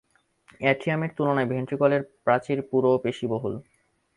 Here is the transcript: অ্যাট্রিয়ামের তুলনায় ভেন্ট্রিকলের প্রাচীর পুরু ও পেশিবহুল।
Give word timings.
অ্যাট্রিয়ামের 0.61 1.11
তুলনায় 1.17 1.49
ভেন্ট্রিকলের 1.51 2.01
প্রাচীর 2.25 2.59
পুরু 2.69 2.89
ও 2.91 3.01
পেশিবহুল। 3.03 3.53